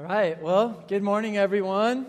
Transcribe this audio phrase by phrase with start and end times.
[0.00, 2.06] All right, well, good morning, everyone.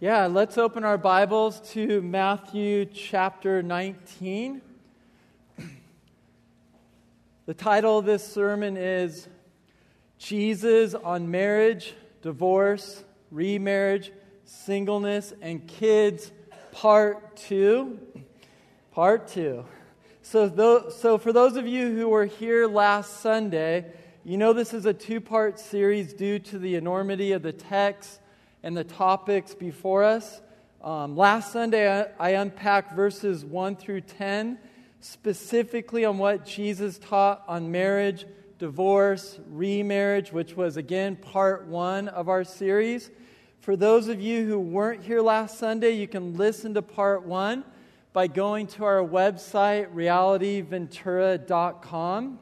[0.00, 4.60] Yeah, let's open our Bibles to Matthew chapter 19.
[7.46, 9.28] The title of this sermon is
[10.18, 14.12] Jesus on Marriage, Divorce, Remarriage,
[14.44, 16.32] Singleness, and Kids,
[16.72, 17.98] Part 2.
[18.92, 19.64] Part 2.
[20.20, 23.86] So, so, for those of you who were here last Sunday,
[24.28, 28.20] you know this is a two part series due to the enormity of the text
[28.62, 30.42] and the topics before us.
[30.84, 34.58] Um, last Sunday, I, I unpacked verses 1 through 10,
[35.00, 38.26] specifically on what Jesus taught on marriage,
[38.58, 43.10] divorce, remarriage, which was again part one of our series.
[43.60, 47.64] For those of you who weren't here last Sunday, you can listen to part one
[48.12, 52.40] by going to our website, realityventura.com.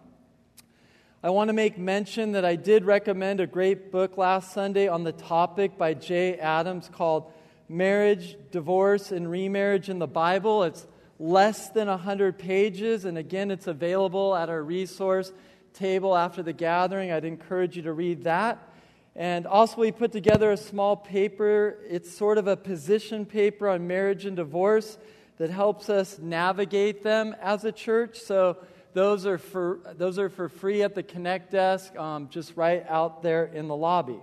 [1.25, 5.03] I want to make mention that I did recommend a great book last Sunday on
[5.03, 7.33] the topic by Jay Adams called
[7.71, 10.63] Marriage, Divorce, and Remarriage in the Bible.
[10.63, 10.87] It's
[11.19, 15.33] less than 100 pages, and again, it's available at our resource
[15.73, 17.11] table after the gathering.
[17.11, 18.59] I'd encourage you to read that.
[19.17, 21.79] And also, we put together a small paper.
[21.89, 24.99] It's sort of a position paper on marriage and divorce
[25.39, 28.19] that helps us navigate them as a church.
[28.19, 28.59] So
[28.97, 33.23] those are for, those are for free at the Connect desk, um, just right out
[33.23, 34.19] there in the lobby.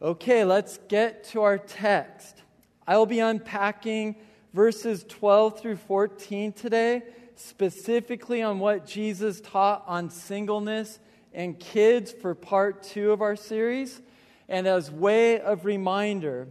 [0.00, 2.40] Okay, let's get to our text.
[2.86, 4.14] I will be unpacking
[4.54, 7.02] verses 12 through 14 today,
[7.34, 11.00] specifically on what Jesus taught on singleness
[11.34, 14.00] and kids for part two of our series.
[14.48, 16.46] And as way of reminder,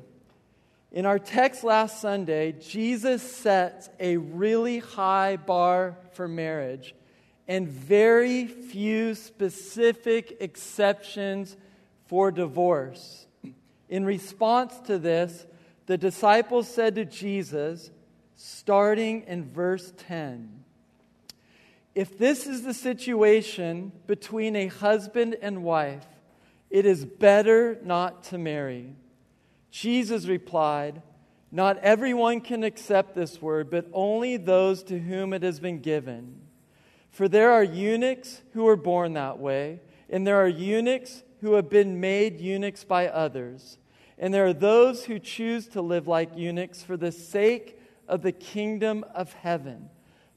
[0.91, 6.93] in our text last Sunday, Jesus sets a really high bar for marriage
[7.47, 11.55] and very few specific exceptions
[12.07, 13.25] for divorce.
[13.89, 15.45] In response to this,
[15.85, 17.91] the disciples said to Jesus,
[18.35, 20.63] starting in verse 10,
[21.95, 26.05] If this is the situation between a husband and wife,
[26.69, 28.93] it is better not to marry.
[29.71, 31.01] Jesus replied,
[31.49, 36.41] Not everyone can accept this word, but only those to whom it has been given.
[37.17, 41.67] For there are eunuchs who are born that way, and there are eunuchs who have
[41.67, 43.79] been made eunuchs by others.
[44.19, 48.31] And there are those who choose to live like eunuchs for the sake of the
[48.31, 49.89] kingdom of heaven.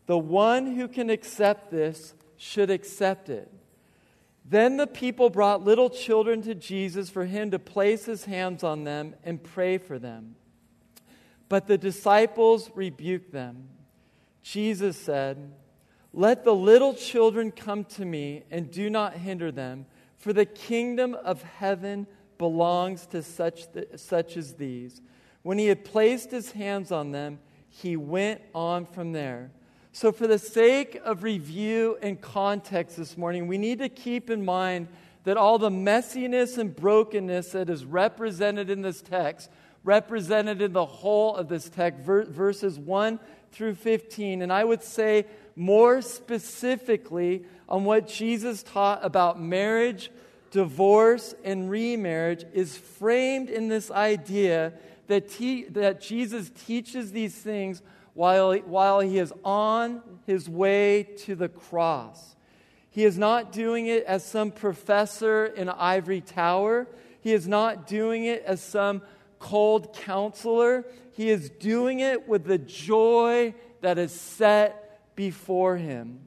[0.07, 3.53] The one who can accept this should accept it.
[4.47, 8.85] Then the people brought little children to Jesus for him to place his hands on
[8.85, 10.35] them and pray for them.
[11.51, 13.69] But the disciples rebuked them.
[14.43, 15.53] Jesus said,
[16.13, 21.15] Let the little children come to me and do not hinder them, for the kingdom
[21.15, 22.07] of heaven
[22.37, 23.67] belongs to such,
[23.97, 25.01] such as these.
[25.43, 27.39] When he had placed his hands on them,
[27.69, 29.51] he went on from there.
[29.93, 34.45] So, for the sake of review and context this morning, we need to keep in
[34.45, 34.89] mind
[35.25, 39.51] that all the messiness and brokenness that is represented in this text,
[39.85, 43.19] represented in the whole of this text, verses 1
[43.53, 45.27] through 15, and I would say
[45.61, 50.11] more specifically on what Jesus taught about marriage,
[50.51, 54.73] divorce, and remarriage, is framed in this idea
[55.09, 57.83] that, te- that Jesus teaches these things
[58.15, 62.37] while, while he is on his way to the cross.
[62.89, 66.89] He is not doing it as some professor in ivory tower.
[67.21, 69.03] He is not doing it as some
[69.39, 70.87] cold counselor.
[71.13, 76.21] He is doing it with the joy that is set before him.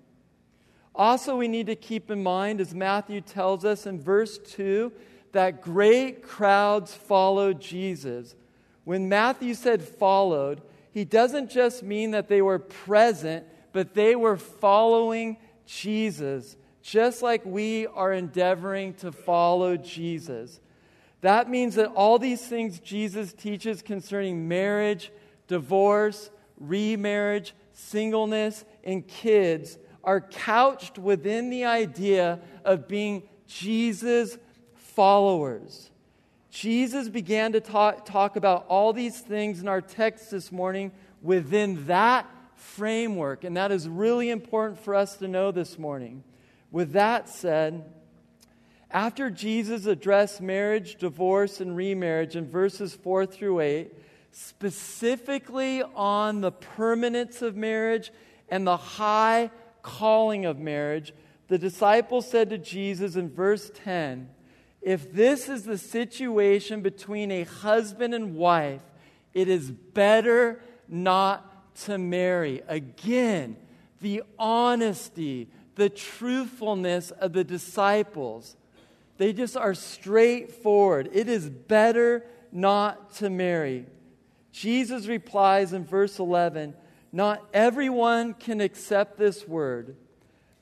[0.95, 4.91] Also, we need to keep in mind, as Matthew tells us in verse 2,
[5.31, 8.35] that great crowds followed Jesus.
[8.83, 10.61] When Matthew said followed,
[10.91, 17.44] he doesn't just mean that they were present, but they were following Jesus, just like
[17.44, 20.59] we are endeavoring to follow Jesus.
[21.21, 25.12] That means that all these things Jesus teaches concerning marriage,
[25.47, 26.29] divorce,
[26.59, 34.38] remarriage, singleness, and kids are couched within the idea of being Jesus'
[34.75, 35.90] followers.
[36.50, 40.92] Jesus began to talk, talk about all these things in our text this morning
[41.22, 43.44] within that framework.
[43.44, 46.24] And that is really important for us to know this morning.
[46.72, 47.92] With that said,
[48.92, 53.92] after Jesus addressed marriage, divorce, and remarriage in verses 4 through 8,
[54.33, 58.12] specifically on the permanence of marriage
[58.50, 59.51] and the high
[59.81, 61.13] calling of marriage,
[61.47, 64.30] the disciples said to Jesus in verse 10,
[64.81, 68.81] if this is the situation between a husband and wife,
[69.33, 70.59] it is better
[70.89, 72.62] not to marry.
[72.68, 73.56] Again,
[74.01, 78.57] the honesty, the truthfulness of the disciples.
[79.18, 81.09] They just are straightforward.
[81.13, 83.86] It is better not to marry.
[84.53, 86.75] Jesus replies in verse 11
[87.11, 89.97] Not everyone can accept this word,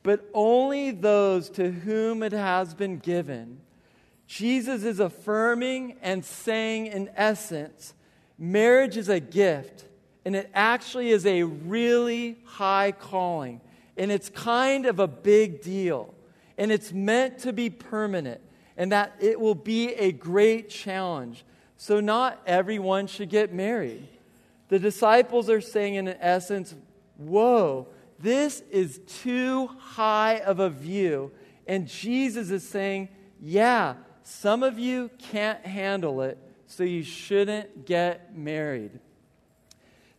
[0.02, 3.60] but only those to whom it has been given.
[4.26, 7.94] Jesus is affirming and saying, in essence,
[8.40, 9.86] marriage is a gift,
[10.24, 13.60] and it actually is a really high calling,
[13.98, 16.14] and it's kind of a big deal,
[16.58, 18.40] and it's meant to be permanent,
[18.78, 21.44] and that it will be a great challenge.
[21.82, 24.08] So, not everyone should get married.
[24.68, 26.76] The disciples are saying, in essence,
[27.18, 27.88] Whoa,
[28.20, 31.32] this is too high of a view.
[31.66, 33.10] And Jesus is saying,
[33.42, 36.38] Yeah, some of you can't handle it,
[36.68, 39.00] so you shouldn't get married.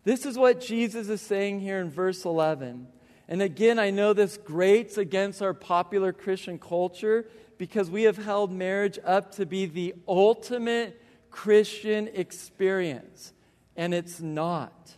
[0.02, 2.88] This is what Jesus is saying here in verse 11.
[3.28, 7.24] And again, I know this grates against our popular Christian culture
[7.56, 10.98] because we have held marriage up to be the ultimate
[11.32, 13.32] Christian experience,
[13.76, 14.94] and it's not.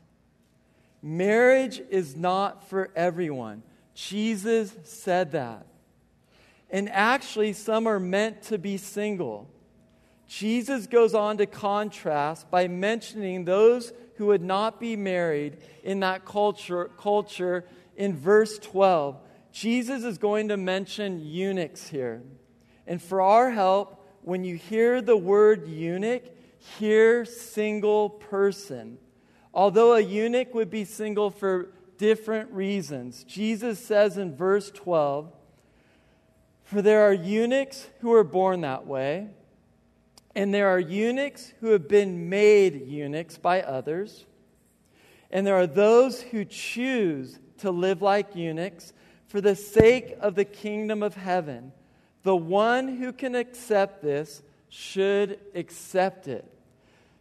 [1.01, 3.63] Marriage is not for everyone.
[3.95, 5.67] Jesus said that.
[6.71, 9.49] And actually, some are meant to be single.
[10.27, 16.25] Jesus goes on to contrast by mentioning those who would not be married in that
[16.25, 17.65] culture, culture
[17.97, 19.17] in verse 12.
[19.53, 22.23] Jesus is going to mention eunuchs here.
[22.87, 26.25] And for our help, when you hear the word eunuch,
[26.79, 28.99] hear single person.
[29.53, 35.31] Although a eunuch would be single for different reasons, Jesus says in verse 12,
[36.65, 39.29] for there are eunuchs who are born that way,
[40.35, 44.25] and there are eunuchs who have been made eunuchs by others,
[45.31, 48.93] and there are those who choose to live like eunuchs
[49.27, 51.73] for the sake of the kingdom of heaven.
[52.25, 56.45] The one who can accept this should accept it.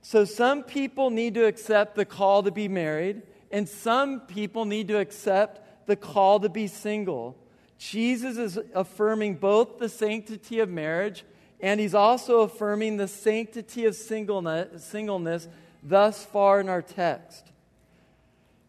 [0.01, 3.21] So, some people need to accept the call to be married,
[3.51, 7.37] and some people need to accept the call to be single.
[7.77, 11.23] Jesus is affirming both the sanctity of marriage
[11.63, 15.47] and he's also affirming the sanctity of singleness, singleness
[15.81, 17.52] thus far in our text.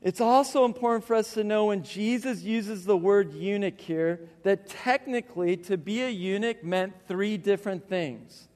[0.05, 4.69] It's also important for us to know when Jesus uses the word eunuch here that
[4.69, 8.47] technically to be a eunuch meant three different things.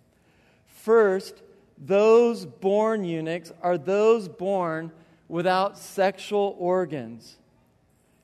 [0.67, 1.43] First,
[1.79, 4.93] those born eunuchs are those born
[5.27, 7.39] without sexual organs.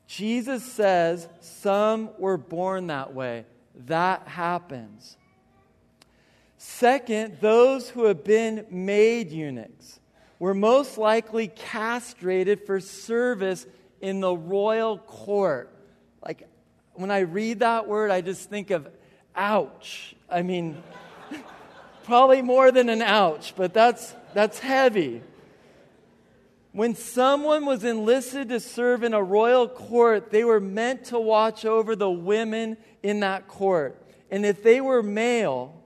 [0.05, 3.45] Jesus says some were born that way.
[3.87, 5.17] That happens.
[6.59, 9.99] Second, those who have been made eunuchs
[10.39, 13.65] were most likely castrated for service
[14.01, 15.71] in the royal court.
[16.23, 16.47] Like,
[16.93, 18.87] when I read that word, I just think of
[19.35, 20.15] ouch.
[20.29, 20.81] I mean,
[22.03, 25.21] probably more than an ouch, but that's, that's heavy.
[26.71, 31.63] When someone was enlisted to serve in a royal court, they were meant to watch
[31.63, 34.01] over the women in that court.
[34.29, 35.81] And if they were male,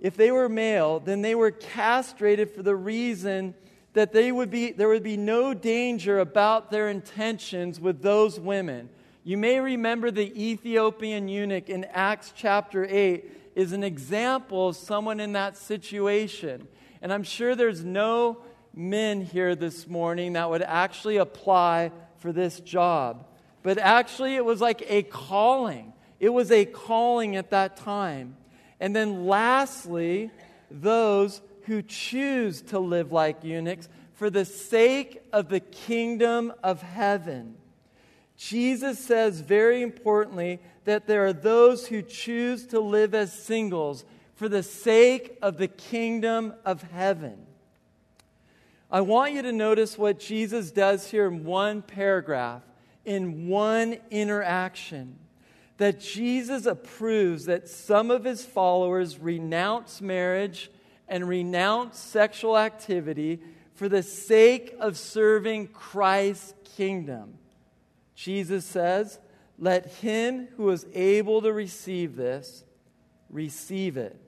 [0.00, 3.54] if they were male, then they were castrated for the reason
[3.94, 8.88] that they would be, there would be no danger about their intentions with those women.
[9.24, 15.20] You may remember the Ethiopian eunuch in Acts chapter 8 is an example of someone
[15.20, 16.68] in that situation.
[17.02, 18.38] And I'm sure there's no
[18.72, 23.26] men here this morning that would actually apply for this job.
[23.62, 25.92] But actually, it was like a calling.
[26.20, 28.36] It was a calling at that time.
[28.80, 30.30] And then, lastly,
[30.70, 37.56] those who choose to live like eunuchs for the sake of the kingdom of heaven.
[38.36, 44.04] Jesus says very importantly that there are those who choose to live as singles
[44.34, 47.46] for the sake of the kingdom of heaven.
[48.90, 52.62] I want you to notice what Jesus does here in one paragraph,
[53.04, 55.18] in one interaction.
[55.78, 60.70] That Jesus approves that some of his followers renounce marriage
[61.08, 63.40] and renounce sexual activity
[63.74, 67.38] for the sake of serving Christ's kingdom.
[68.14, 69.18] Jesus says,
[69.58, 72.64] Let him who is able to receive this
[73.30, 74.18] receive it.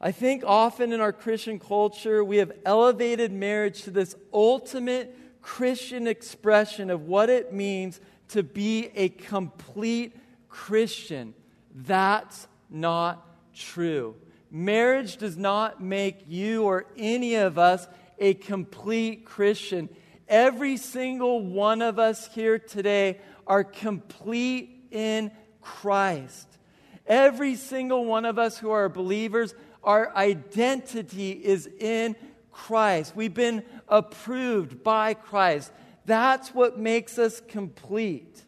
[0.00, 6.06] I think often in our Christian culture, we have elevated marriage to this ultimate Christian
[6.06, 10.16] expression of what it means to be a complete
[10.48, 11.34] Christian.
[11.74, 14.14] That's not true.
[14.50, 17.86] Marriage does not make you or any of us
[18.18, 19.88] a complete Christian.
[20.26, 25.30] Every single one of us here today are complete in
[25.60, 26.46] Christ.
[27.06, 32.16] Every single one of us who are believers, our identity is in
[32.52, 33.14] Christ.
[33.16, 35.72] We've been approved by Christ.
[36.08, 38.42] That's what makes us complete.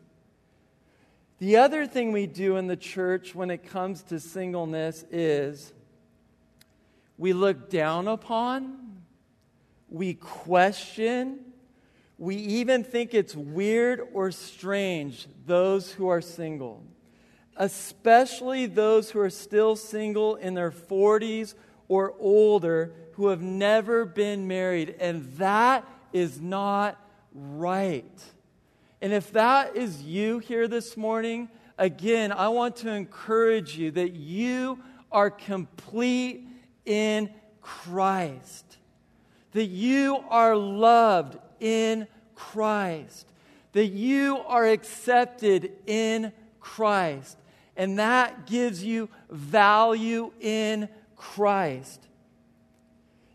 [1.41, 5.75] The other thing we do in the church when it comes to singleness is
[7.19, 9.03] we look down upon,
[9.91, 11.41] we question,
[12.17, 16.83] we even think it's weird or strange those who are single,
[17.59, 21.53] especially those who are still single in their 40s
[21.89, 24.95] or older who have never been married.
[24.99, 26.97] And that is not
[27.35, 28.25] right.
[29.01, 34.13] And if that is you here this morning, again, I want to encourage you that
[34.13, 34.79] you
[35.11, 36.47] are complete
[36.85, 37.31] in
[37.63, 38.77] Christ,
[39.53, 43.27] that you are loved in Christ,
[43.73, 47.39] that you are accepted in Christ,
[47.77, 52.07] and that gives you value in Christ.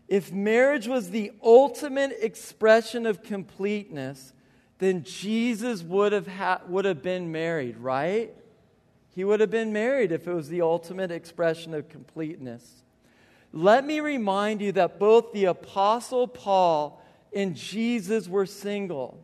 [0.08, 4.32] If marriage was the ultimate expression of completeness,
[4.78, 8.34] then Jesus would have, ha- would have been married, right?
[9.14, 12.82] He would have been married if it was the ultimate expression of completeness.
[13.52, 17.02] Let me remind you that both the Apostle Paul
[17.34, 19.18] and Jesus were single.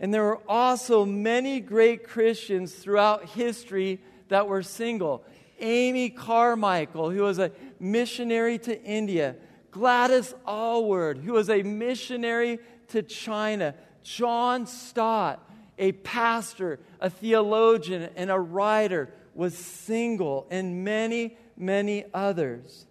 [0.00, 5.24] And there were also many great Christians throughout history that were single.
[5.60, 9.36] Amy Carmichael, who was a missionary to India.
[9.70, 12.58] Gladys Aylward, who was a missionary
[12.88, 13.74] to China.
[14.02, 15.46] John Stott,
[15.78, 22.86] a pastor, a theologian, and a writer, was single, and many, many others.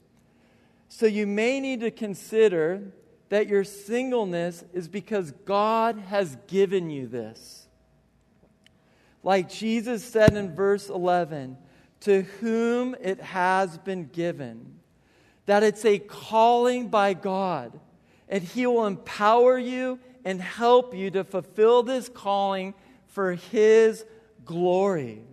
[0.87, 2.93] So you may need to consider
[3.29, 7.67] that your singleness is because God has given you this.
[9.23, 11.57] Like Jesus said in verse 11,
[12.01, 14.76] to whom it has been given,
[15.47, 17.79] that it's a calling by God,
[18.29, 22.75] and He will empower you and help you to fulfill this calling
[23.07, 24.05] for His
[24.45, 25.23] glory.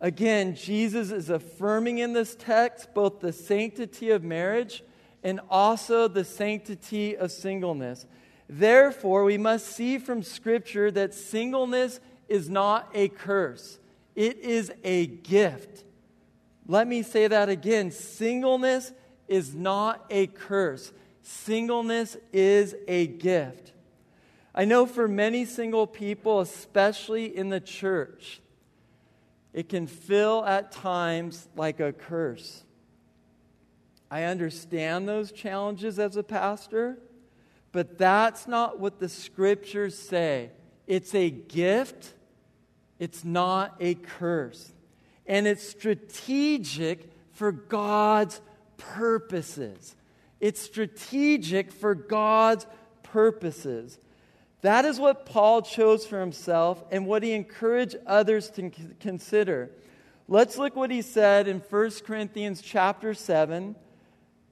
[0.00, 4.84] Again, Jesus is affirming in this text both the sanctity of marriage
[5.24, 8.06] and also the sanctity of singleness.
[8.48, 13.80] Therefore, we must see from Scripture that singleness is not a curse,
[14.14, 15.84] it is a gift.
[16.68, 18.92] Let me say that again singleness
[19.26, 20.92] is not a curse.
[21.22, 23.72] Singleness is a gift.
[24.54, 28.40] I know for many single people, especially in the church,
[29.52, 32.64] it can feel at times like a curse.
[34.10, 36.98] I understand those challenges as a pastor,
[37.72, 40.50] but that's not what the scriptures say.
[40.86, 42.14] It's a gift,
[42.98, 44.72] it's not a curse.
[45.28, 48.40] And it's strategic for God's
[48.78, 49.94] purposes.
[50.40, 52.66] It's strategic for God's
[53.02, 53.98] purposes.
[54.62, 59.70] That is what Paul chose for himself and what he encouraged others to consider.
[60.26, 63.76] Let's look what he said in 1 Corinthians chapter 7.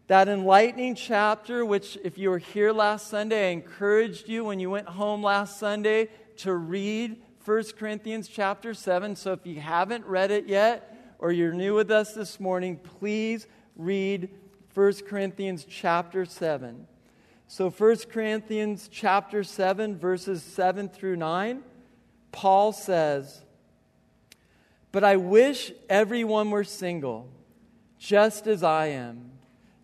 [0.07, 4.71] That enlightening chapter, which, if you were here last Sunday, I encouraged you when you
[4.71, 9.15] went home last Sunday to read 1 Corinthians chapter 7.
[9.15, 13.47] So if you haven't read it yet, or you're new with us this morning, please
[13.77, 14.31] read
[14.75, 16.89] 1 Corinthians chapter 7.
[17.47, 21.63] So 1 Corinthians chapter 7 verses 7 through 9,
[22.33, 23.45] Paul says,
[24.91, 27.29] "But I wish everyone were single,
[27.97, 29.31] just as I am.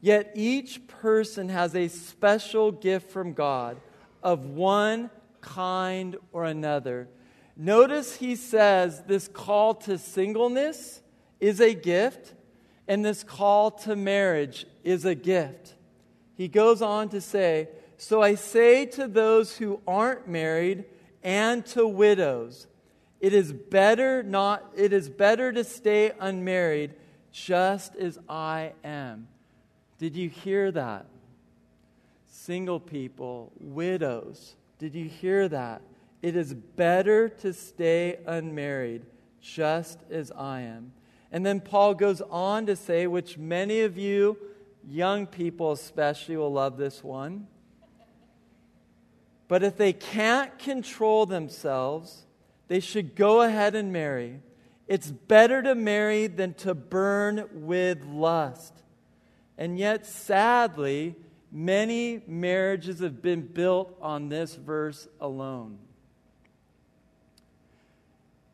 [0.01, 3.81] Yet each person has a special gift from God
[4.21, 7.09] of one kind or another."
[7.57, 11.01] Notice he says this call to singleness
[11.41, 12.35] is a gift
[12.89, 15.75] and this call to marriage is a gift.
[16.35, 20.85] He goes on to say, So I say to those who aren't married
[21.23, 22.67] and to widows,
[23.21, 26.95] it is better not it is better to stay unmarried
[27.31, 29.29] just as I am.
[29.99, 31.07] Did you hear that?
[32.27, 34.57] Single people, widows.
[34.79, 35.83] Did you hear that?
[36.23, 39.03] It is better to stay unmarried
[39.41, 40.93] just as I am.
[41.33, 44.39] And then Paul goes on to say, which many of you,
[44.87, 47.49] young people especially, will love this one.
[49.49, 52.27] But if they can't control themselves,
[52.69, 54.41] they should go ahead and marry.
[54.87, 58.75] It's better to marry than to burn with lust.
[59.59, 61.17] And yet, sadly,
[61.51, 65.79] many marriages have been built on this verse alone.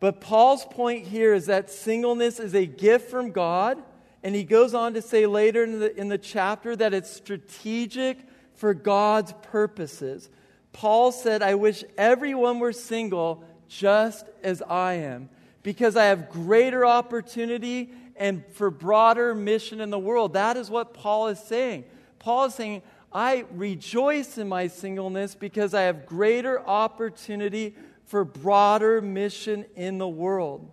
[0.01, 3.83] But Paul's point here is that singleness is a gift from God.
[4.23, 8.19] And he goes on to say later in the, in the chapter that it's strategic
[8.55, 10.29] for God's purposes.
[10.73, 15.29] Paul said, I wish everyone were single just as I am,
[15.63, 20.33] because I have greater opportunity and for broader mission in the world.
[20.33, 21.85] That is what Paul is saying.
[22.19, 27.75] Paul is saying, I rejoice in my singleness because I have greater opportunity
[28.09, 30.71] for broader mission in the world.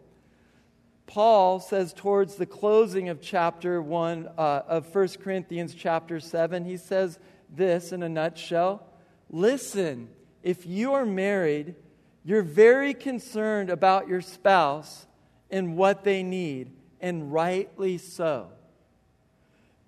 [1.06, 6.78] Paul says towards the closing of chapter 1 uh, of 1 Corinthians chapter 7, he
[6.78, 7.20] says
[7.54, 8.88] this in a nutshell
[9.30, 10.08] Listen,
[10.44, 11.76] if you are married,
[12.24, 15.06] you're very concerned about your spouse
[15.52, 18.48] and what they need, and rightly so.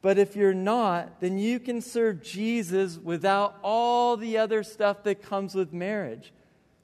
[0.01, 5.21] But if you're not, then you can serve Jesus without all the other stuff that
[5.21, 6.33] comes with marriage.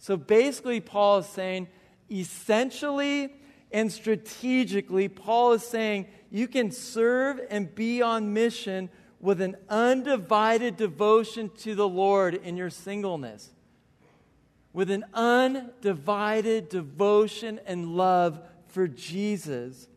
[0.03, 1.69] So basically, Paul is saying,
[2.11, 3.33] essentially
[3.71, 8.89] and strategically, Paul is saying you can serve and be on mission
[9.21, 13.49] with an undivided devotion to the Lord in your singleness.
[14.73, 19.87] With an undivided devotion and love for Jesus.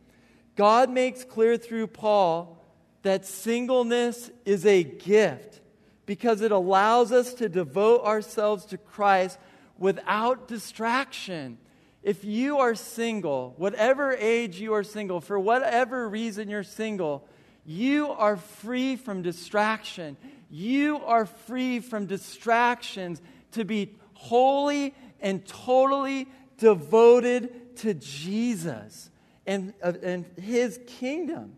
[0.55, 2.65] God makes clear through Paul
[3.01, 5.59] that singleness is a gift
[6.05, 9.37] because it allows us to devote ourselves to Christ
[9.79, 11.57] without distraction.
[12.03, 17.27] If you are single, whatever age you are single, for whatever reason you're single,
[17.65, 20.15] you are free from distraction.
[20.49, 29.09] You are free from distractions to be wholly and totally devoted to Jesus
[29.45, 31.57] and, uh, and his kingdom.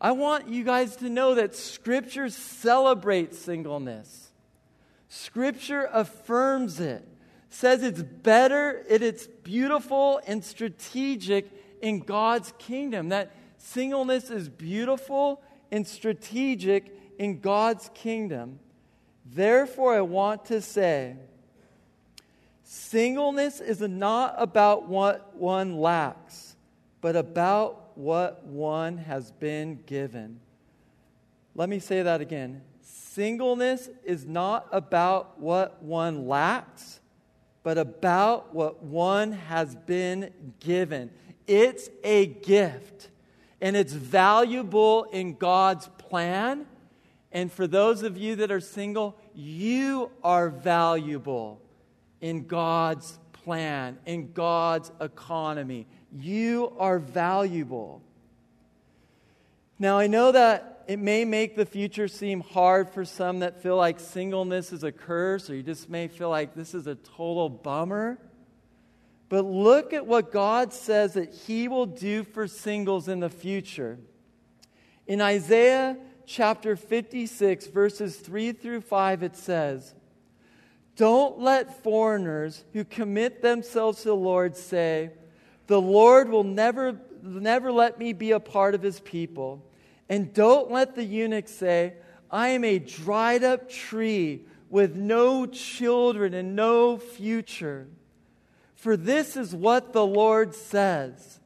[0.00, 4.32] I want you guys to know that Scripture celebrates singleness,
[5.08, 7.06] Scripture affirms it
[7.48, 13.10] says it's better, it, it's beautiful and strategic in God's kingdom.
[13.10, 18.58] That singleness is beautiful and strategic in God's kingdom.
[19.24, 21.16] Therefore, I want to say
[22.62, 26.56] singleness is not about what one lacks,
[27.00, 30.40] but about what one has been given.
[31.54, 32.62] Let me say that again.
[32.82, 37.00] Singleness is not about what one lacks,
[37.66, 41.10] but about what one has been given.
[41.48, 43.08] It's a gift,
[43.60, 46.64] and it's valuable in God's plan.
[47.32, 51.60] And for those of you that are single, you are valuable
[52.20, 55.88] in God's plan, in God's economy.
[56.12, 58.00] You are valuable.
[59.80, 63.76] Now, I know that it may make the future seem hard for some that feel
[63.76, 67.48] like singleness is a curse, or you just may feel like this is a total
[67.48, 68.18] bummer.
[69.28, 73.98] But look at what God says that He will do for singles in the future.
[75.08, 79.94] In Isaiah chapter 56, verses 3 through 5, it says,
[80.94, 85.10] Don't let foreigners who commit themselves to the Lord say,
[85.66, 89.64] The Lord will never, never let me be a part of His people.
[90.08, 91.94] And don't let the eunuch say,
[92.30, 97.88] I am a dried up tree with no children and no future.
[98.74, 101.40] For this is what the Lord says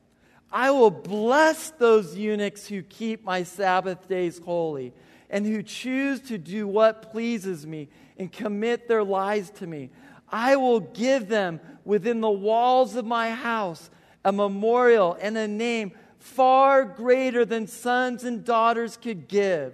[0.53, 4.93] I will bless those eunuchs who keep my Sabbath days holy
[5.29, 9.91] and who choose to do what pleases me and commit their lives to me.
[10.29, 13.91] I will give them within the walls of my house
[14.25, 19.73] a memorial and a name far greater than sons and daughters could give.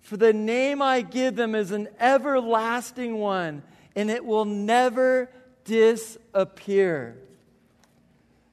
[0.00, 3.62] For the name I give them is an everlasting one,
[3.96, 5.30] and it will never
[5.64, 7.16] disappear.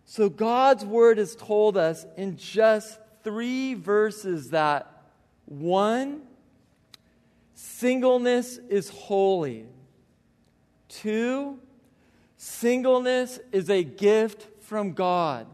[0.06, 5.04] So, God's word has told us in just three verses that
[5.45, 6.21] one,
[7.54, 9.65] singleness is holy.
[10.88, 11.60] Two,
[12.38, 15.47] singleness is a gift from God.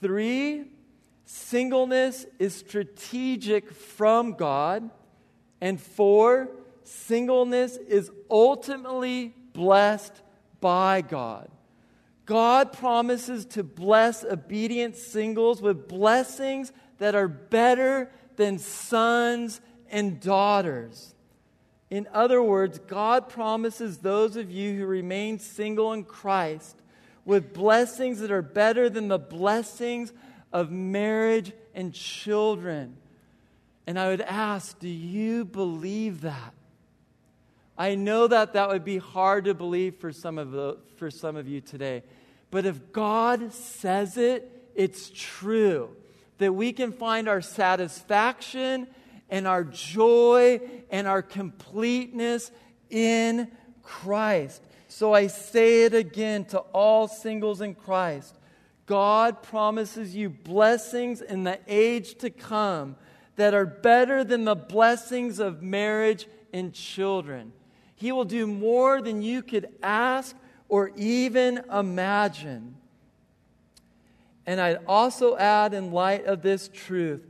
[0.00, 0.64] Three,
[1.24, 4.90] singleness is strategic from God.
[5.60, 6.48] And four,
[6.84, 10.22] singleness is ultimately blessed
[10.60, 11.50] by God.
[12.26, 21.14] God promises to bless obedient singles with blessings that are better than sons and daughters.
[21.88, 26.82] In other words, God promises those of you who remain single in Christ
[27.26, 30.12] with blessings that are better than the blessings
[30.52, 32.96] of marriage and children.
[33.86, 36.54] And I would ask, do you believe that?
[37.76, 41.36] I know that that would be hard to believe for some of, the, for some
[41.36, 42.04] of you today.
[42.50, 45.90] But if God says it, it's true.
[46.38, 48.86] That we can find our satisfaction
[49.28, 50.60] and our joy
[50.90, 52.50] and our completeness
[52.88, 53.50] in
[53.82, 54.62] Christ.
[54.96, 58.34] So I say it again to all singles in Christ.
[58.86, 62.96] God promises you blessings in the age to come
[63.34, 67.52] that are better than the blessings of marriage and children.
[67.94, 70.34] He will do more than you could ask
[70.66, 72.76] or even imagine.
[74.46, 77.20] And I'd also add, in light of this truth,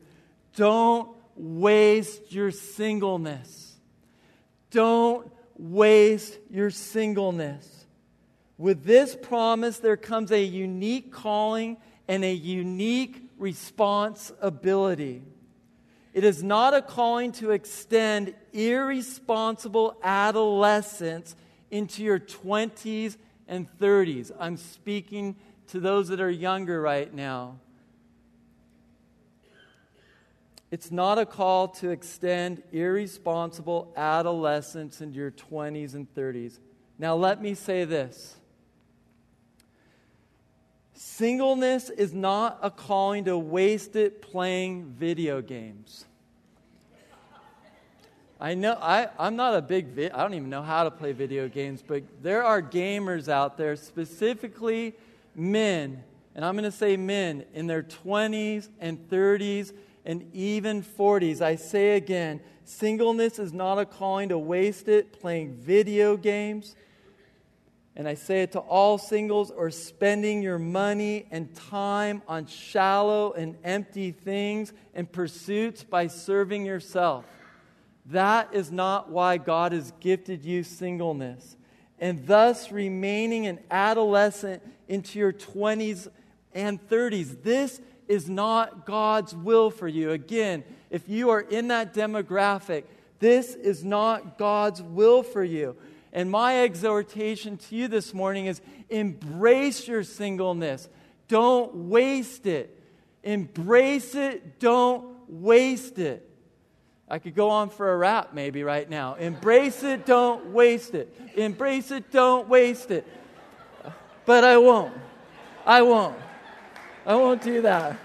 [0.54, 3.74] don't waste your singleness.
[4.70, 7.86] Don't waste your singleness.
[8.58, 11.76] With this promise, there comes a unique calling
[12.08, 15.22] and a unique responsibility.
[16.14, 21.36] It is not a calling to extend irresponsible adolescence
[21.70, 23.16] into your 20s
[23.46, 24.32] and 30s.
[24.38, 25.36] I'm speaking
[25.68, 27.58] to those that are younger right now.
[30.70, 36.58] It's not a call to extend irresponsible adolescence into your 20s and 30s.
[36.98, 38.36] Now, let me say this
[40.94, 46.06] singleness is not a calling to waste it playing video games.
[48.38, 51.12] I know I, I'm not a big vi- I don't even know how to play
[51.12, 54.94] video games, but there are gamers out there, specifically
[55.34, 56.02] men,
[56.34, 59.72] and I'm going to say men in their 20s and 30s
[60.06, 61.42] and even 40s.
[61.42, 66.76] I say again, singleness is not a calling to waste it playing video games.
[67.96, 73.32] And I say it to all singles or spending your money and time on shallow
[73.32, 77.24] and empty things and pursuits by serving yourself.
[78.06, 81.56] That is not why God has gifted you singleness.
[81.98, 86.06] And thus remaining an adolescent into your 20s
[86.52, 87.42] and 30s.
[87.42, 90.10] This is not God's will for you.
[90.10, 92.84] Again, if you are in that demographic,
[93.18, 95.76] this is not God's will for you.
[96.12, 100.88] And my exhortation to you this morning is embrace your singleness.
[101.28, 102.80] Don't waste it.
[103.22, 104.58] Embrace it.
[104.60, 106.26] Don't waste it.
[107.08, 109.14] I could go on for a rap maybe right now.
[109.14, 111.14] Embrace it, don't waste it.
[111.36, 113.06] Embrace it, don't waste it.
[114.24, 114.92] But I won't.
[115.64, 116.16] I won't.
[117.06, 117.96] I won't do that.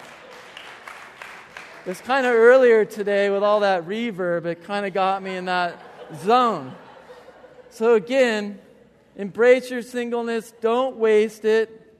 [1.88, 5.46] It's kind of earlier today with all that reverb, it kind of got me in
[5.46, 5.82] that
[6.24, 6.76] zone.
[7.72, 8.60] So, again,
[9.16, 11.98] embrace your singleness, don't waste it.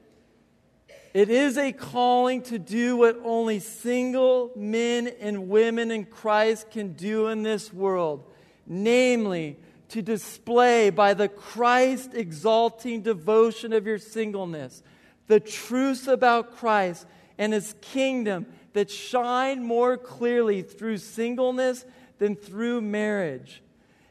[1.12, 6.92] It is a calling to do what only single men and women in Christ can
[6.92, 8.22] do in this world,
[8.64, 9.56] namely,
[9.88, 14.84] to display by the Christ exalting devotion of your singleness
[15.26, 17.06] the truths about Christ
[17.38, 21.84] and his kingdom that shine more clearly through singleness
[22.18, 23.62] than through marriage.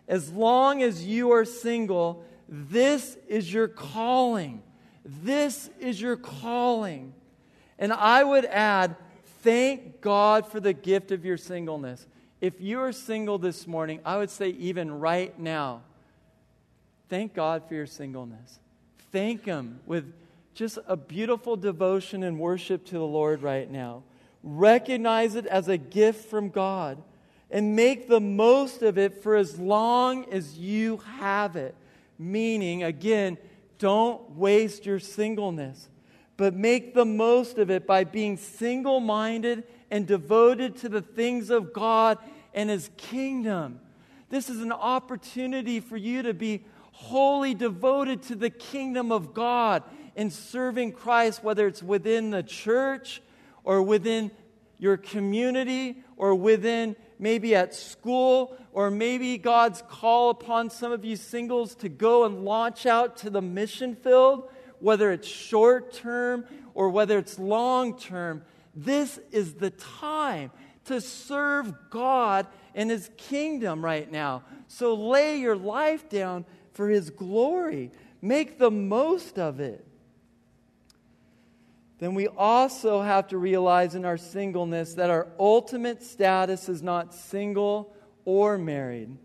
[0.08, 4.62] As long as you are single, this is your calling.
[5.06, 7.14] This is your calling.
[7.80, 8.96] And I would add,
[9.42, 12.06] thank God for the gift of your singleness.
[12.42, 15.82] If you are single this morning, I would say, even right now,
[17.10, 18.60] thank God for your singleness.
[19.12, 20.12] Thank Him with
[20.54, 24.04] just a beautiful devotion and worship to the Lord right now.
[24.44, 27.02] Recognize it as a gift from God
[27.50, 31.76] and make the most of it for as long as you have it.
[32.18, 33.38] Meaning, again,
[33.78, 35.90] don't waste your singleness,
[36.38, 41.50] but make the most of it by being single minded and devoted to the things
[41.50, 42.18] of God
[42.54, 43.80] and His kingdom.
[44.30, 49.84] This is an opportunity for you to be wholly devoted to the kingdom of God
[50.22, 53.24] in serving Christ, whether it's within the church
[53.64, 54.30] or within
[54.78, 61.16] your community or within maybe at school, or maybe God's call upon some of you
[61.16, 64.48] singles to go and launch out to the mission field,
[64.80, 68.44] whether it's short term or whether it's long term.
[68.76, 70.52] This is the time
[70.86, 74.44] to serve God and His kingdom right now.
[74.68, 77.92] So lay your life down for His glory.
[78.22, 79.88] Make the most of it
[82.02, 87.14] then we also have to realize in our singleness that our ultimate status is not
[87.14, 89.18] single or married.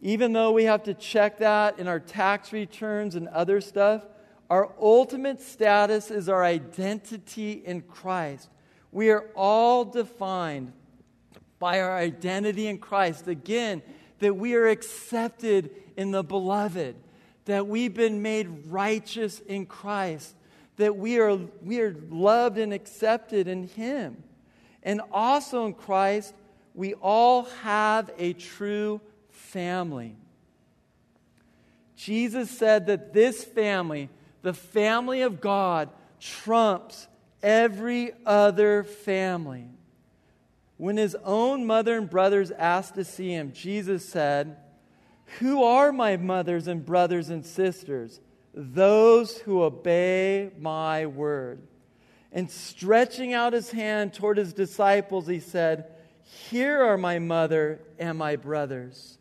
[0.00, 4.04] Even though we have to check that in our tax returns and other stuff,
[4.52, 8.50] Our ultimate status is our identity in Christ.
[8.90, 10.74] We are all defined
[11.58, 13.28] by our identity in Christ.
[13.28, 13.80] Again,
[14.18, 16.96] that we are accepted in the beloved,
[17.46, 20.34] that we've been made righteous in Christ,
[20.82, 24.22] that we are, we are loved and accepted in Him.
[24.82, 26.34] And also in Christ,
[26.74, 30.16] we all have a true family.
[31.94, 34.08] Jesus said that this family,
[34.42, 37.06] the family of God, trumps
[37.44, 39.68] every other family.
[40.78, 44.56] When his own mother and brothers asked to see him, Jesus said,
[45.38, 48.20] Who are my mothers and brothers and sisters?
[48.54, 51.62] Those who obey my word.
[52.32, 55.86] And stretching out his hand toward his disciples, he said,
[56.50, 59.18] Here are my mother and my brothers.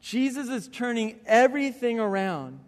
[0.00, 2.60] Jesus is turning everything around.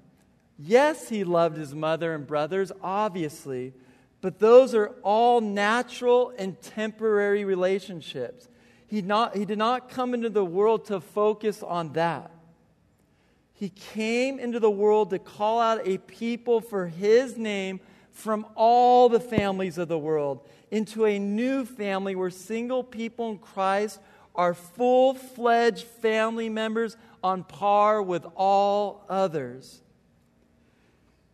[0.59, 3.75] Yes, he loved his mother and brothers, obviously,
[4.21, 8.49] but those are all natural and temporary relationships.
[8.89, 12.33] He, not, he did not come into the world to focus on that.
[13.59, 17.81] He came into the world to call out a people for his name
[18.13, 23.39] from all the families of the world into a new family where single people in
[23.39, 23.99] Christ
[24.37, 29.83] are full fledged family members on par with all others.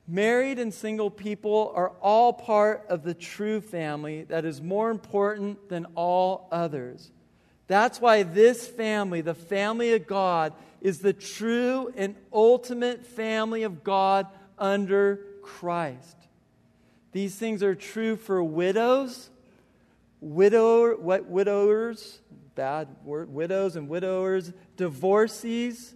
[0.08, 5.68] Married and single people are all part of the true family that is more important
[5.68, 7.10] than all others.
[7.66, 10.54] That's why this family, the family of God,
[10.84, 14.26] is the true and ultimate family of God
[14.58, 16.16] under Christ.
[17.10, 19.30] These things are true for widows,
[20.20, 22.20] widow, what widowers,
[22.54, 25.94] bad word, widows and widowers, divorcees,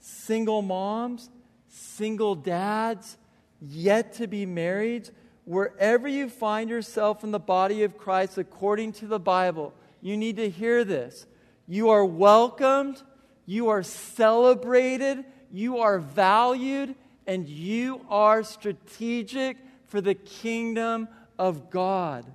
[0.00, 1.30] single moms,
[1.68, 3.16] single dads,
[3.62, 5.10] yet to be married,
[5.44, 10.36] wherever you find yourself in the body of Christ according to the Bible, you need
[10.36, 11.26] to hear this.
[11.68, 13.02] You are welcomed,
[13.46, 16.94] you are celebrated, you are valued,
[17.26, 19.56] and you are strategic
[19.86, 22.26] for the kingdom of God.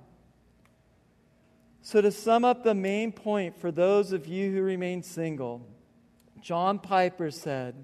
[1.82, 5.66] So, to sum up the main point for those of you who remain single,
[6.40, 7.74] John Piper said,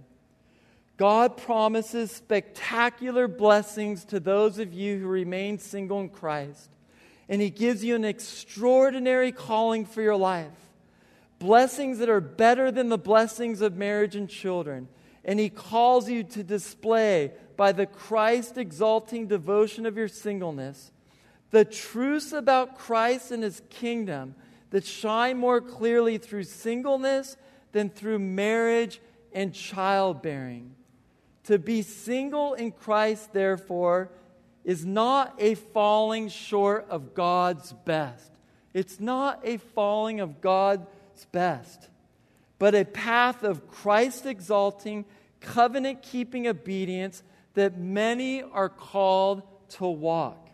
[0.96, 6.70] God promises spectacular blessings to those of you who remain single in Christ.
[7.28, 10.48] And He gives you an extraordinary calling for your life.
[11.38, 14.88] Blessings that are better than the blessings of marriage and children.
[15.24, 20.92] And He calls you to display, by the Christ exalting devotion of your singleness,
[21.50, 24.34] the truths about Christ and His kingdom
[24.70, 27.36] that shine more clearly through singleness
[27.72, 29.00] than through marriage
[29.32, 30.74] and childbearing.
[31.44, 34.10] To be single in Christ, therefore,
[34.64, 38.30] is not a falling short of God's best.
[38.74, 40.40] It's not a falling of
[41.26, 41.88] Best,
[42.58, 45.04] but a path of Christ exalting,
[45.40, 47.22] covenant keeping obedience
[47.54, 50.48] that many are called to walk.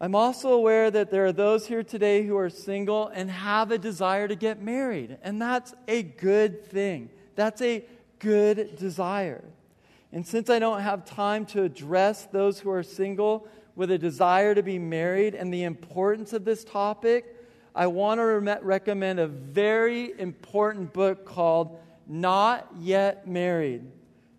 [0.00, 3.76] I'm also aware that there are those here today who are single and have a
[3.76, 7.10] desire to get married, and that's a good thing.
[7.34, 7.84] That's a
[8.18, 9.44] good desire.
[10.12, 14.54] And since I don't have time to address those who are single with a desire
[14.54, 17.36] to be married and the importance of this topic,
[17.74, 23.84] I want to re- recommend a very important book called Not Yet Married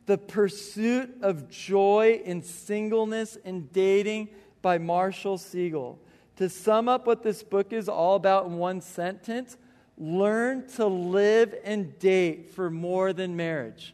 [0.06, 4.30] The Pursuit of Joy in Singleness and Dating
[4.62, 5.98] by Marshall Segal.
[6.38, 9.58] To sum up what this book is all about in one sentence,
[10.02, 13.94] Learn to live and date for more than marriage.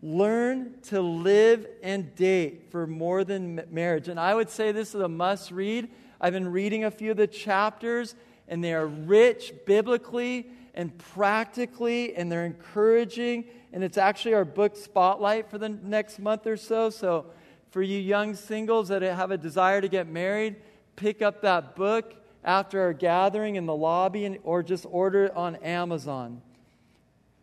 [0.00, 4.08] Learn to live and date for more than marriage.
[4.08, 5.90] And I would say this is a must read.
[6.20, 8.14] I've been reading a few of the chapters,
[8.48, 13.44] and they are rich biblically and practically, and they're encouraging.
[13.72, 16.90] And it's actually our book spotlight for the next month or so.
[16.90, 17.26] So,
[17.70, 20.56] for you young singles that have a desire to get married,
[20.94, 25.36] pick up that book after our gathering in the lobby and, or just order it
[25.36, 26.40] on Amazon.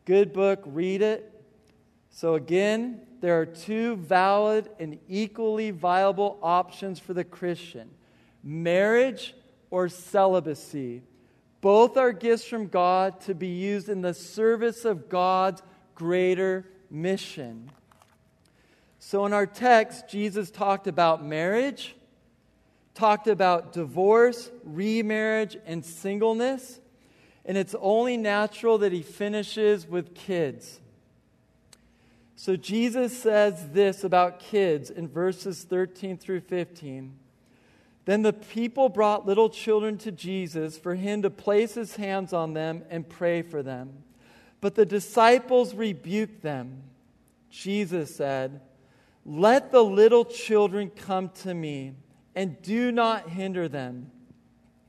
[0.06, 1.30] Good book, read it.
[2.10, 7.90] So, again, there are two valid and equally viable options for the Christian
[8.44, 9.34] marriage
[9.72, 11.02] or celibacy.
[11.62, 15.62] Both are gifts from God to be used in the service of God's
[15.96, 17.72] greater mission.
[19.00, 21.96] So, in our text, Jesus talked about marriage
[22.94, 26.80] talked about divorce, remarriage, and singleness.
[27.46, 30.80] And it's only natural that he finishes with kids.
[32.36, 37.18] So Jesus says this about kids in verses 13 through 15.
[38.06, 42.54] Then the people brought little children to Jesus for him to place his hands on
[42.54, 44.04] them and pray for them.
[44.60, 46.84] But the disciples rebuked them.
[47.50, 48.62] Jesus said,
[49.26, 51.94] Let the little children come to me,
[52.36, 54.12] and do not hinder them,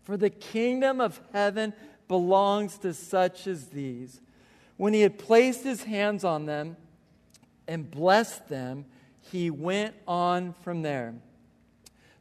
[0.03, 1.72] for the kingdom of heaven
[2.09, 4.20] belongs to such as these.
[4.77, 6.77] When he had placed his hands on them
[7.68, 8.87] and blessed them,
[9.20, 11.14] he went on from there.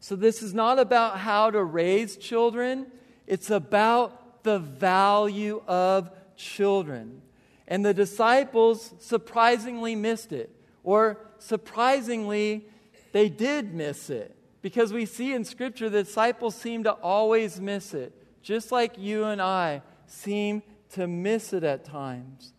[0.04, 2.88] So, this is not about how to raise children,
[3.26, 7.22] it's about the value of children.
[7.70, 12.66] And the disciples surprisingly missed it, or surprisingly,
[13.14, 14.36] they did miss it.
[14.62, 19.24] Because we see in Scripture the disciples seem to always miss it, just like you
[19.24, 20.64] and I seem
[20.96, 22.52] to miss it at times.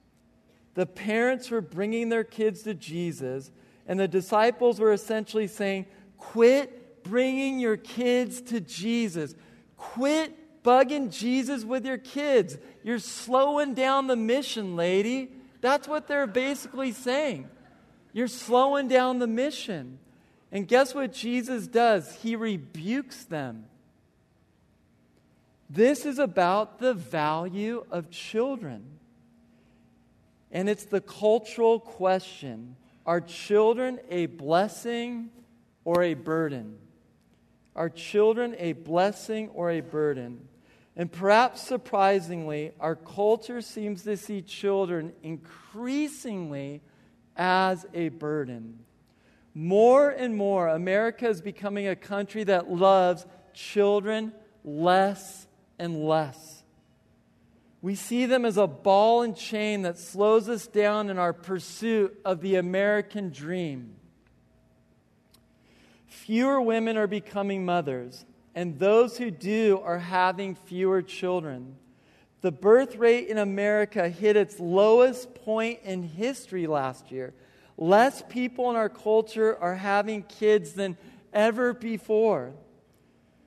[0.72, 3.50] The parents were bringing their kids to Jesus,
[3.86, 5.84] and the disciples were essentially saying,
[6.16, 9.34] Quit bringing your kids to Jesus.
[9.76, 12.58] Quit bugging Jesus with your kids.
[12.82, 15.30] You're slowing down the mission, lady.
[15.60, 17.48] That's what they're basically saying.
[18.12, 19.98] You're slowing down the mission.
[20.50, 22.16] And guess what Jesus does?
[22.16, 23.66] He rebukes them.
[25.68, 28.84] This is about the value of children.
[30.52, 35.30] And it's the cultural question Are children a blessing
[35.84, 36.78] or a burden?
[37.76, 40.48] Are children a blessing or a burden?
[40.96, 46.82] And perhaps surprisingly, our culture seems to see children increasingly
[47.36, 48.78] as a burden.
[49.54, 54.32] More and more, America is becoming a country that loves children
[54.64, 55.46] less
[55.78, 56.62] and less.
[57.82, 62.18] We see them as a ball and chain that slows us down in our pursuit
[62.24, 63.96] of the American dream.
[66.14, 68.24] Fewer women are becoming mothers,
[68.54, 71.74] and those who do are having fewer children.
[72.40, 77.34] The birth rate in America hit its lowest point in history last year.
[77.76, 80.96] Less people in our culture are having kids than
[81.32, 82.52] ever before.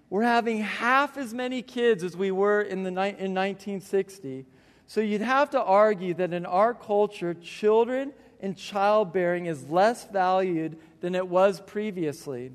[0.10, 4.46] We're having half as many kids as we were in, the, in 1960.
[4.88, 10.78] So you'd have to argue that in our culture, children and childbearing is less valued
[11.02, 12.52] than it was previously.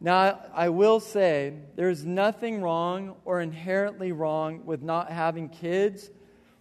[0.00, 6.10] Now, I will say there's nothing wrong or inherently wrong with not having kids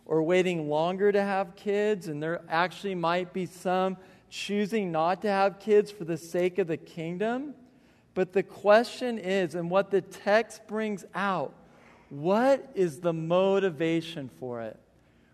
[0.05, 3.97] or waiting longer to have kids, and there actually might be some
[4.29, 7.53] choosing not to have kids for the sake of the kingdom.
[8.13, 11.53] But the question is, and what the text brings out,
[12.09, 14.77] what is the motivation for it?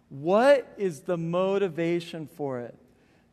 [0.10, 2.76] What is the motivation for it?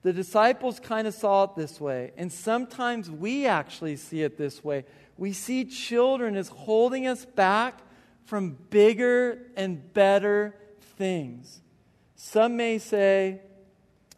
[0.03, 4.63] The disciples kind of saw it this way, and sometimes we actually see it this
[4.63, 4.85] way.
[5.17, 7.79] We see children as holding us back
[8.25, 10.55] from bigger and better
[10.99, 11.63] things.
[12.17, 13.41] Some may say,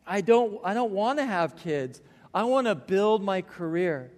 [0.06, 2.00] I don't, I don't want to have kids.
[2.32, 4.10] I want to build my career.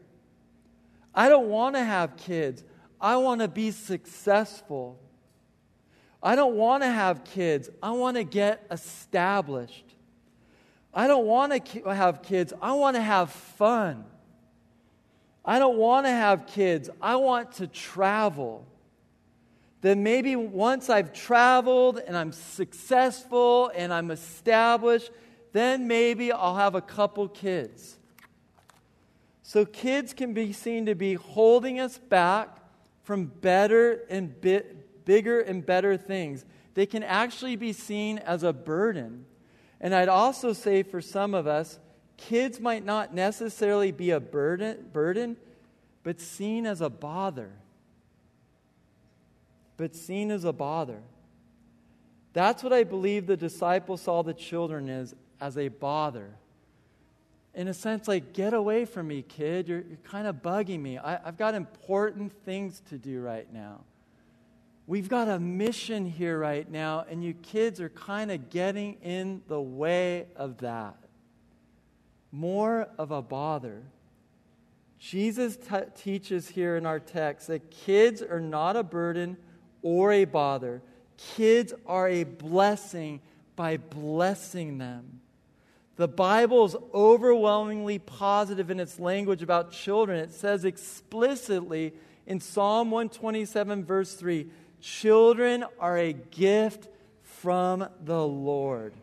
[1.14, 2.62] I don't want to have kids.
[3.00, 5.00] I want to be successful.
[6.22, 7.70] I don't want to have kids.
[7.82, 9.84] I want to get established.
[10.92, 12.52] I don't want to have kids.
[12.60, 14.04] I want to have fun.
[15.44, 16.90] I don't want to have kids.
[17.00, 18.66] I want to travel.
[19.80, 25.10] Then maybe once I've traveled and I'm successful and I'm established,
[25.52, 27.96] then maybe I'll have a couple kids.
[29.42, 32.58] So kids can be seen to be holding us back
[33.04, 34.38] from better and
[35.08, 36.44] bigger and better things.
[36.74, 39.24] They can actually be seen as a burden.
[39.80, 41.78] And I'd also say for some of us,
[42.18, 45.38] kids might not necessarily be a burden, burden
[46.02, 47.50] but seen as a bother.
[49.78, 51.00] But seen as a bother.
[52.34, 56.28] That's what I believe the disciples saw the children as, as a bother.
[57.54, 59.68] In a sense, like, get away from me, kid.
[59.68, 60.98] You're, you're kind of bugging me.
[60.98, 63.80] I, I've got important things to do right now.
[64.88, 69.42] We've got a mission here right now, and you kids are kind of getting in
[69.46, 70.96] the way of that.
[72.32, 73.82] More of a bother.
[74.98, 79.36] Jesus t- teaches here in our text that kids are not a burden
[79.82, 80.80] or a bother.
[81.18, 83.20] Kids are a blessing
[83.56, 85.20] by blessing them.
[85.96, 90.18] The Bible is overwhelmingly positive in its language about children.
[90.18, 91.92] It says explicitly
[92.26, 94.48] in Psalm 127, verse 3
[94.80, 96.88] Children are a gift
[97.22, 98.94] from the Lord.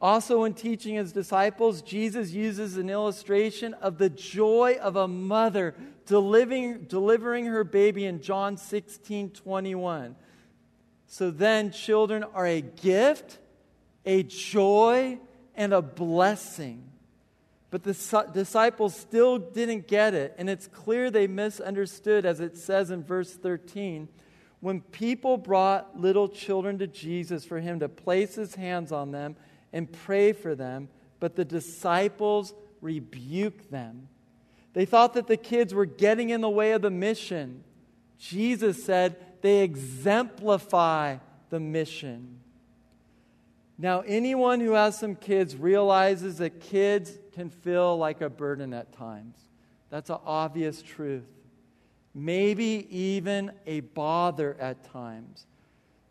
[0.00, 5.74] Also, when teaching his disciples, Jesus uses an illustration of the joy of a mother
[6.06, 10.16] delivering, delivering her baby in John 16 21.
[11.06, 13.38] So then, children are a gift,
[14.06, 15.18] a joy,
[15.54, 16.89] and a blessing.
[17.70, 22.90] But the disciples still didn't get it, and it's clear they misunderstood, as it says
[22.90, 24.08] in verse 13.
[24.58, 29.36] When people brought little children to Jesus for him to place his hands on them
[29.72, 30.88] and pray for them,
[31.20, 34.08] but the disciples rebuked them.
[34.72, 37.64] They thought that the kids were getting in the way of the mission.
[38.18, 41.18] Jesus said they exemplify
[41.50, 42.39] the mission.
[43.80, 48.92] Now, anyone who has some kids realizes that kids can feel like a burden at
[48.92, 49.38] times.
[49.88, 51.24] That's an obvious truth.
[52.14, 55.46] Maybe even a bother at times.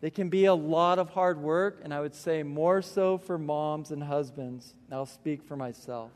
[0.02, 3.38] They can be a lot of hard work, and I would say more so for
[3.38, 4.74] moms and husbands.
[4.92, 6.10] I'll speak for myself.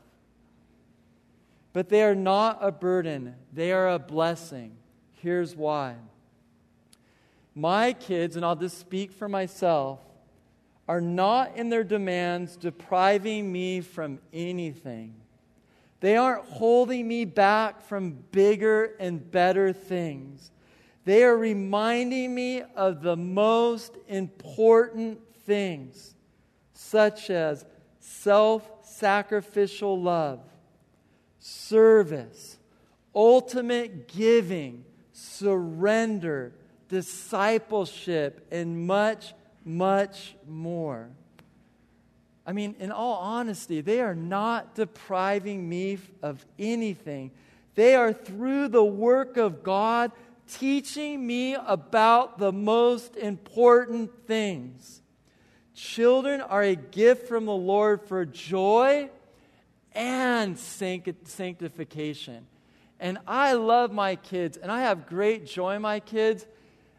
[1.72, 4.72] But they are not a burden, they are a blessing.
[5.12, 5.94] Here's why.
[7.54, 10.00] My kids, and I'll just speak for myself,
[10.86, 15.14] are not in their demands depriving me from anything.
[16.00, 20.50] They aren't holding me back from bigger and better things.
[21.04, 26.14] They are reminding me of the most important things,
[26.74, 27.64] such as
[28.00, 30.40] self sacrificial love,
[31.38, 32.58] service,
[33.14, 36.52] ultimate giving, surrender,
[36.88, 39.34] discipleship, and much
[39.64, 41.08] much more.
[42.46, 47.30] I mean, in all honesty, they are not depriving me of anything.
[47.74, 50.12] They are, through the work of God,
[50.46, 55.00] teaching me about the most important things.
[55.74, 59.08] Children are a gift from the Lord for joy
[59.92, 62.46] and sanctification.
[63.00, 66.46] And I love my kids, and I have great joy in my kids.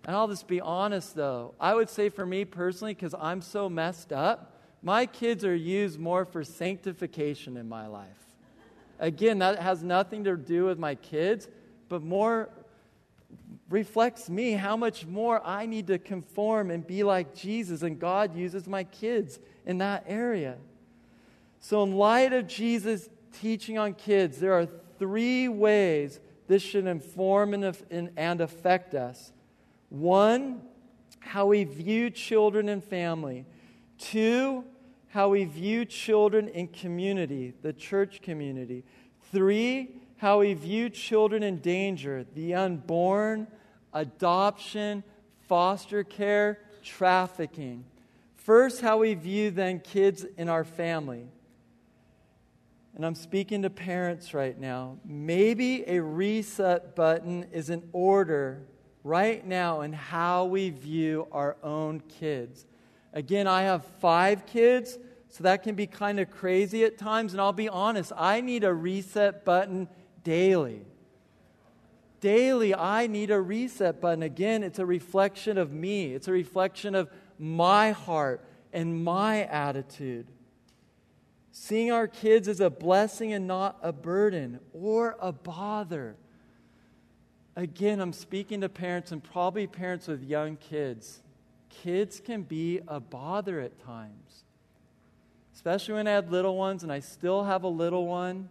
[0.05, 1.55] And I'll just be honest though.
[1.59, 5.99] I would say for me personally, because I'm so messed up, my kids are used
[5.99, 8.07] more for sanctification in my life.
[8.99, 11.49] Again, that has nothing to do with my kids,
[11.89, 12.49] but more
[13.69, 18.35] reflects me how much more I need to conform and be like Jesus, and God
[18.35, 20.57] uses my kids in that area.
[21.59, 23.09] So, in light of Jesus'
[23.41, 24.67] teaching on kids, there are
[24.99, 29.33] three ways this should inform and, affect us.
[29.89, 30.61] One,
[31.19, 33.45] how we view children and family.
[33.97, 34.63] Two,
[35.07, 38.83] how we view children in community, the church community.
[39.31, 43.47] Three, how we view children in danger, the unborn,
[43.93, 45.03] adoption,
[45.47, 47.85] foster care, trafficking.
[48.35, 51.27] First, how we view then kids in our family.
[52.95, 54.97] And I'm speaking to parents right now.
[55.03, 58.61] Maybe a reset button is in order
[59.05, 62.65] right now in how we view our own kids.
[63.13, 64.97] Again, I have five kids,
[65.29, 67.31] so that can be kind of crazy at times.
[67.31, 69.87] And I'll be honest, I need a reset button
[70.23, 70.81] daily.
[72.19, 74.23] Daily, I need a reset button.
[74.23, 78.43] Again, it's a reflection of me, it's a reflection of my heart
[78.73, 80.27] and my attitude.
[81.51, 86.15] Seeing our kids as a blessing and not a burden or a bother.
[87.57, 91.21] Again, I'm speaking to parents and probably parents with young kids.
[91.69, 94.43] Kids can be a bother at times,
[95.53, 98.49] especially when I had little ones, and I still have a little one.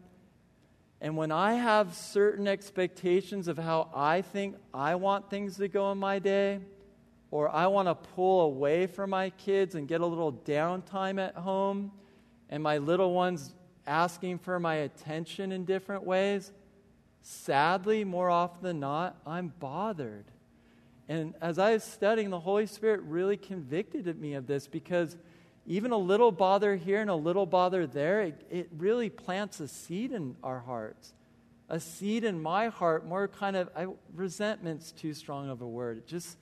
[1.03, 5.93] And when I have certain expectations of how I think I want things to go
[5.93, 6.61] in my day,
[7.31, 11.35] or I want to pull away from my kids and get a little downtime at
[11.35, 11.93] home,
[12.49, 13.55] and my little one's
[13.87, 16.53] asking for my attention in different ways,
[17.25, 20.27] sadly, more often than not, I'm bothered.
[21.09, 25.17] And as I was studying, the Holy Spirit really convicted me of this because
[25.67, 29.69] even a little bother here and a little bother there, it, it really plants a
[29.69, 31.15] seed in our hearts.
[31.71, 36.07] A seed in my heart, more kind of, I, resentment's too strong of a word.
[36.07, 36.37] Just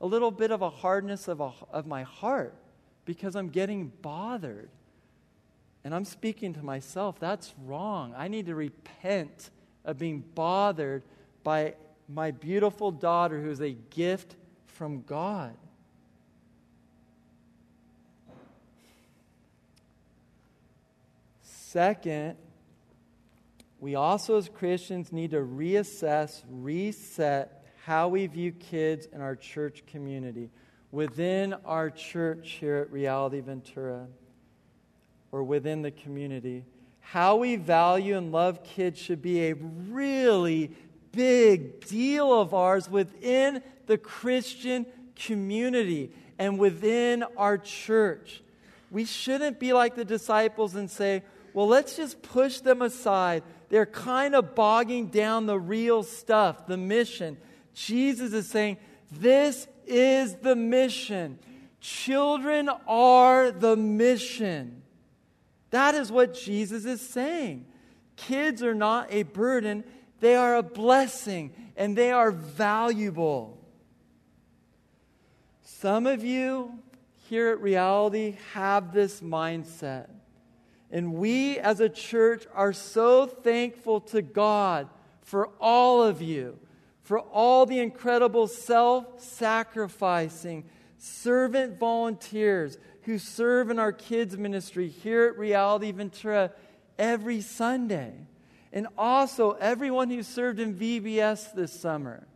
[0.00, 2.54] a little bit of a hardness of, a, of my heart
[3.04, 4.70] because I'm getting bothered.
[5.82, 8.14] And I'm speaking to myself, that's wrong.
[8.16, 9.50] I need to repent
[9.88, 11.02] of being bothered
[11.42, 11.74] by
[12.08, 14.36] my beautiful daughter who is a gift
[14.66, 15.56] from God.
[21.40, 22.36] Second,
[23.80, 29.84] we also as Christians need to reassess, reset how we view kids in our church
[29.86, 30.50] community,
[30.92, 34.06] within our church here at Reality Ventura.
[35.30, 36.64] or within the community.
[37.12, 40.72] How we value and love kids should be a really
[41.10, 44.84] big deal of ours within the Christian
[45.16, 48.42] community and within our church.
[48.90, 51.22] We shouldn't be like the disciples and say,
[51.54, 53.42] well, let's just push them aside.
[53.70, 57.38] They're kind of bogging down the real stuff, the mission.
[57.72, 58.76] Jesus is saying,
[59.10, 61.38] This is the mission.
[61.80, 64.82] Children are the mission.
[65.70, 67.66] That is what Jesus is saying.
[68.16, 69.84] Kids are not a burden,
[70.20, 73.58] they are a blessing and they are valuable.
[75.62, 76.78] Some of you
[77.28, 80.08] here at Reality have this mindset.
[80.90, 84.88] And we as a church are so thankful to God
[85.20, 86.58] for all of you,
[87.02, 90.64] for all the incredible self sacrificing
[90.96, 92.78] servant volunteers
[93.08, 96.52] who serve in our kids' ministry here at Reality Ventura
[96.98, 98.12] every Sunday.
[98.70, 102.26] And also everyone who served in VBS this summer,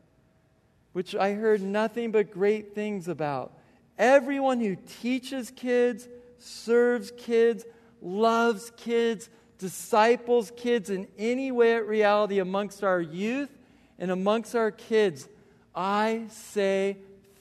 [0.94, 3.52] which I heard nothing but great things about.
[3.98, 6.08] Everyone who teaches kids,
[6.38, 7.66] serves kids,
[8.00, 13.50] loves kids, disciples kids in any way at reality amongst our youth
[13.98, 15.28] and amongst our kids,
[15.74, 16.96] I say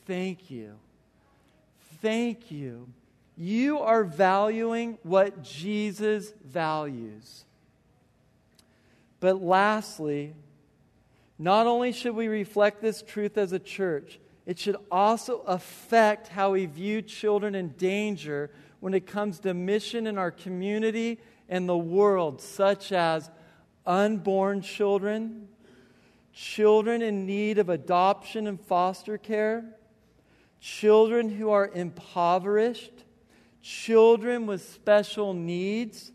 [0.05, 0.73] thank you.
[2.01, 2.89] Thank you.
[3.38, 7.45] You are valuing what Jesus values.
[9.19, 10.34] But lastly,
[11.39, 16.51] not only should we reflect this truth as a church, it should also affect how
[16.51, 21.77] we view children in danger when it comes to mission in our community and the
[21.77, 23.29] world, such as
[23.86, 25.47] unborn children,
[26.34, 29.65] children in need of adoption and foster care,
[30.59, 33.03] children who are impoverished,
[33.62, 36.12] children with special needs,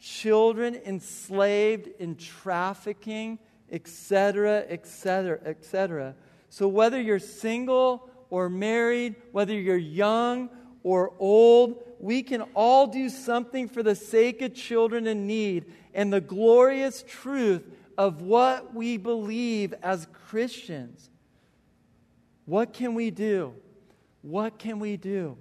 [0.00, 3.38] children enslaved in trafficking,
[3.70, 6.14] etc., etc., etc.
[6.48, 10.50] So, whether you're single or married, whether you're young
[10.82, 16.12] or old, we can all do something for the sake of children in need and
[16.12, 17.62] the glorious truth
[17.98, 21.10] of what we believe as Christians.
[22.46, 23.54] What can we do?
[24.22, 25.36] What can we do?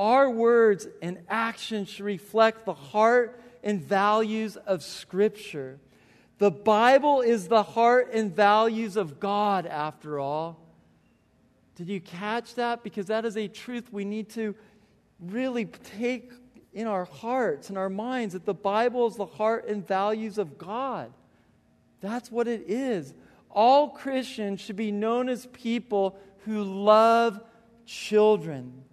[0.00, 5.78] Our words and actions should reflect the heart and values of Scripture.
[6.38, 10.58] The Bible is the heart and values of God, after all.
[11.76, 12.82] Did you catch that?
[12.82, 14.54] Because that is a truth we need to
[15.20, 16.32] really take
[16.72, 20.56] in our hearts and our minds that the Bible is the heart and values of
[20.56, 21.12] God.
[22.00, 23.12] That's what it is.
[23.50, 27.38] All Christians should be known as people who love
[27.84, 28.84] children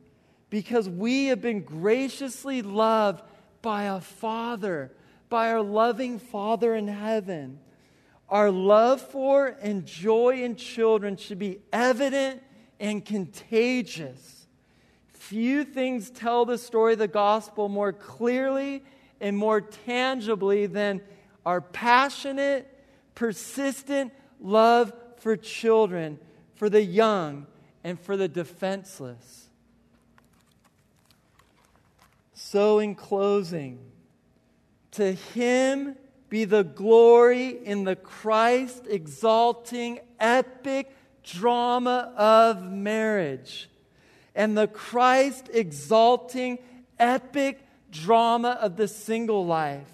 [0.50, 3.24] because we have been graciously loved
[3.62, 4.92] by a Father,
[5.30, 7.60] by our loving Father in heaven.
[8.30, 12.42] Our love for and joy in children should be evident
[12.80, 14.48] and contagious.
[15.14, 18.84] Few things tell the story of the gospel more clearly
[19.20, 21.02] and more tangibly than
[21.46, 22.68] our passionate,
[23.16, 26.20] persistent love for children
[26.58, 27.46] for the young,
[27.84, 29.47] and for the defenseless.
[32.50, 33.78] So, in closing,
[34.92, 35.98] to him
[36.30, 40.90] be the glory in the Christ exalting epic
[41.26, 43.70] drama of marriage
[44.34, 46.60] and the Christ exalting
[46.98, 47.60] epic
[47.92, 49.92] drama of the single life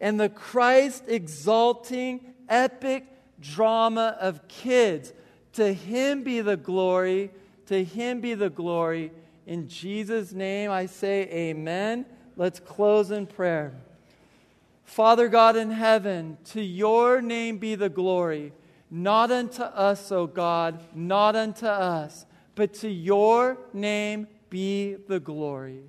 [0.00, 3.04] and the Christ exalting epic
[3.42, 5.12] drama of kids
[5.52, 7.30] to him be the glory.
[7.66, 9.12] To him be the glory.
[9.50, 12.06] In Jesus' name I say amen.
[12.36, 13.72] Let's close in prayer.
[14.84, 18.52] Father God in heaven, to your name be the glory,
[18.92, 25.82] not unto us, O God, not unto us, but to your name be the glory.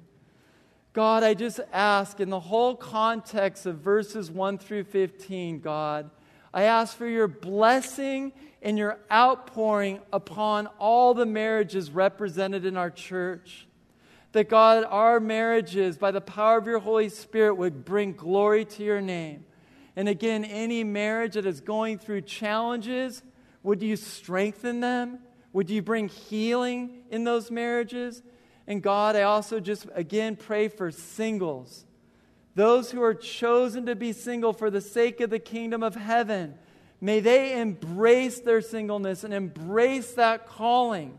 [0.93, 6.09] God, I just ask in the whole context of verses 1 through 15, God,
[6.51, 12.91] I ask for your blessing and your outpouring upon all the marriages represented in our
[12.91, 13.67] church.
[14.33, 18.83] That God, our marriages, by the power of your Holy Spirit, would bring glory to
[18.83, 19.45] your name.
[19.95, 23.23] And again, any marriage that is going through challenges,
[23.63, 25.19] would you strengthen them?
[25.53, 28.23] Would you bring healing in those marriages?
[28.67, 31.85] And God, I also just again pray for singles,
[32.55, 36.55] those who are chosen to be single for the sake of the kingdom of heaven.
[37.01, 41.17] May they embrace their singleness and embrace that calling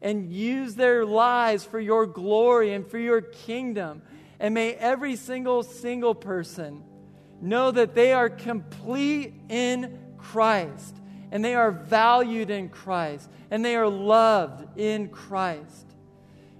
[0.00, 4.00] and use their lives for your glory and for your kingdom.
[4.38, 6.82] And may every single single person
[7.42, 10.96] know that they are complete in Christ
[11.30, 15.86] and they are valued in Christ and they are loved in Christ.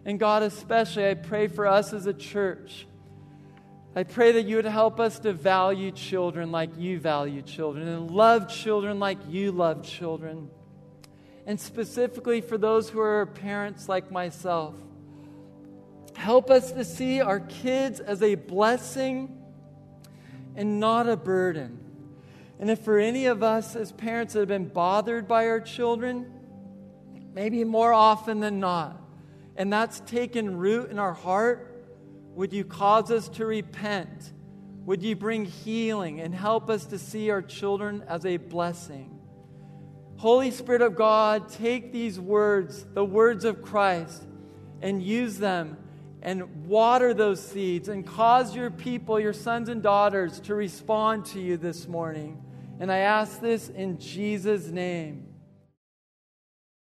[0.04, 2.86] And God, especially, I pray for us as a church.
[3.94, 8.08] I pray that you would help us to value children like you value children and
[8.08, 10.48] love children like you love children.
[11.44, 14.76] And specifically for those who are parents like myself,
[16.14, 19.36] help us to see our kids as a blessing
[20.54, 21.78] and not a burden.
[22.60, 26.30] And if for any of us as parents that have been bothered by our children,
[27.34, 29.02] maybe more often than not,
[29.56, 31.69] and that's taken root in our heart,
[32.40, 34.32] would you cause us to repent?
[34.86, 39.20] Would you bring healing and help us to see our children as a blessing?
[40.16, 44.22] Holy Spirit of God, take these words, the words of Christ,
[44.80, 45.76] and use them
[46.22, 51.40] and water those seeds and cause your people, your sons and daughters, to respond to
[51.40, 52.42] you this morning.
[52.78, 55.29] And I ask this in Jesus' name.